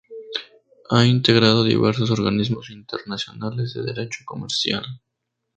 Ha 0.89 1.05
integrado 1.05 1.63
diversos 1.63 2.09
organismos 2.09 2.71
internacionales 2.71 3.75
de 3.75 3.83
derecho 3.83 4.23
comercial. 4.25 4.83